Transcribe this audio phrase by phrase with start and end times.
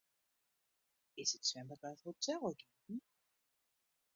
[1.15, 2.97] Is it swimbad by it hotel ek iepen?